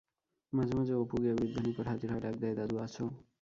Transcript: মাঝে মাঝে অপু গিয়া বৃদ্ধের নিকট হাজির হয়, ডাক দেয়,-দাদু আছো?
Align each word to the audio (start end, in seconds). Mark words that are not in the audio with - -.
মাঝে 0.53 0.73
মাঝে 0.77 0.93
অপু 0.95 1.15
গিয়া 1.21 1.33
বৃদ্ধের 1.37 1.63
নিকট 1.67 1.85
হাজির 1.87 2.09
হয়, 2.11 2.23
ডাক 2.23 2.35
দেয়,-দাদু 2.41 2.75
আছো? 2.85 3.03